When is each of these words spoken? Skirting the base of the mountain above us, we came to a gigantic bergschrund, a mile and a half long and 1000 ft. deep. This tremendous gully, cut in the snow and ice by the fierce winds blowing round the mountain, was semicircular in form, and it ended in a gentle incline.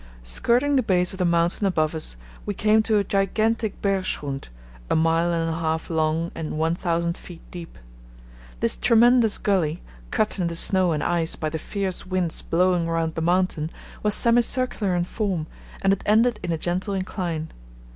Skirting 0.23 0.77
the 0.77 0.81
base 0.81 1.13
of 1.13 1.19
the 1.19 1.25
mountain 1.25 1.67
above 1.67 1.93
us, 1.93 2.17
we 2.43 2.55
came 2.55 2.81
to 2.81 2.97
a 2.97 3.03
gigantic 3.03 3.79
bergschrund, 3.83 4.49
a 4.89 4.95
mile 4.95 5.31
and 5.31 5.47
a 5.51 5.59
half 5.59 5.91
long 5.91 6.31
and 6.33 6.57
1000 6.57 7.13
ft. 7.13 7.39
deep. 7.51 7.77
This 8.61 8.77
tremendous 8.77 9.37
gully, 9.37 9.83
cut 10.09 10.39
in 10.39 10.47
the 10.47 10.55
snow 10.55 10.91
and 10.91 11.03
ice 11.03 11.35
by 11.35 11.49
the 11.49 11.59
fierce 11.59 12.03
winds 12.03 12.41
blowing 12.41 12.87
round 12.89 13.13
the 13.13 13.21
mountain, 13.21 13.69
was 14.01 14.15
semicircular 14.15 14.95
in 14.95 15.03
form, 15.03 15.45
and 15.83 15.93
it 15.93 16.01
ended 16.07 16.39
in 16.41 16.51
a 16.51 16.57
gentle 16.57 16.95
incline. 16.95 17.51